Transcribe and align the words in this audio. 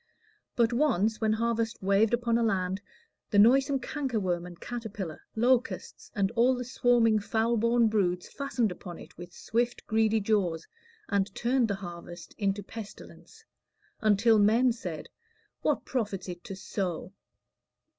But 0.55 0.73
once, 0.73 1.21
when 1.21 1.33
harvest 1.33 1.77
waved 1.83 2.11
upon 2.11 2.35
a 2.39 2.41
land, 2.41 2.81
The 3.29 3.37
noisome 3.37 3.79
cankerworm 3.79 4.47
and 4.47 4.59
caterpillar, 4.59 5.21
Locusts, 5.35 6.09
and 6.15 6.31
all 6.31 6.55
the 6.55 6.65
swarming 6.65 7.19
foul 7.19 7.55
born 7.55 7.87
broods, 7.87 8.27
Fastened 8.27 8.71
upon 8.71 8.97
it 8.97 9.15
with 9.15 9.31
swift, 9.31 9.85
greedy 9.85 10.19
jaws, 10.19 10.65
And 11.09 11.27
turned 11.35 11.67
the 11.67 11.75
harvest 11.75 12.33
into 12.39 12.63
pestilence, 12.63 13.45
Until 13.99 14.39
men 14.39 14.71
said, 14.71 15.07
What 15.61 15.85
profits 15.85 16.27
it 16.27 16.43
to 16.45 16.55
sow? 16.55 17.13